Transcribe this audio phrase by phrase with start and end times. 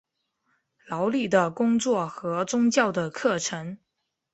[0.87, 3.77] 劳力的工作和宗教的课程。